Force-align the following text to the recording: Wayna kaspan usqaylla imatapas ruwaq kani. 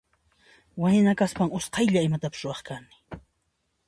Wayna 0.83 1.13
kaspan 1.19 1.53
usqaylla 1.59 2.03
imatapas 2.07 2.41
ruwaq 2.47 2.61
kani. 2.71 2.95